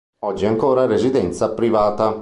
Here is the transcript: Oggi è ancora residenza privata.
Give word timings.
Oggi 0.23 0.45
è 0.45 0.47
ancora 0.47 0.87
residenza 0.87 1.53
privata. 1.53 2.17